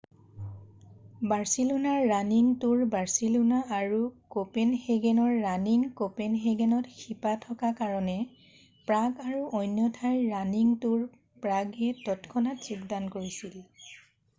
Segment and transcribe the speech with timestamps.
[1.31, 3.99] বাৰছিলোনাৰ running tour Barcelona আৰু
[4.37, 8.17] কঁপেনহেগেনৰ running কঁপেনহেগেনত শিপা থকা কাৰণে
[8.89, 11.07] প্ৰাগ আৰু অন্য ঠাইৰ ৰানিং তুৰ
[11.47, 13.59] প্ৰাগয়ে তৎক্ষণাত যোগদান কৰিছিল